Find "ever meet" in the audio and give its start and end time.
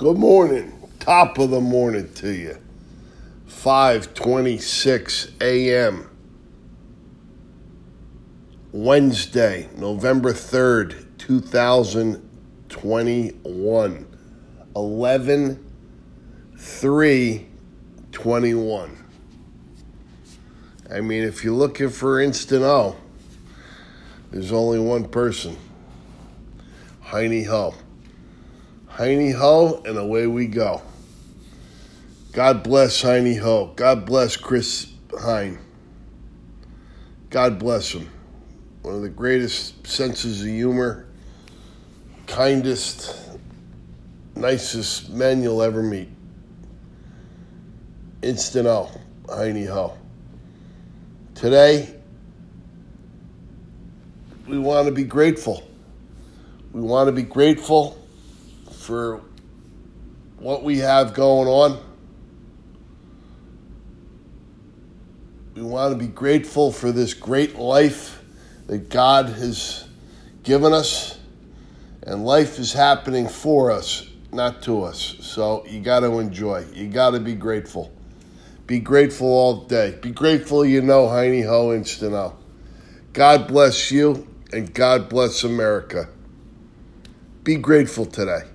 45.62-46.08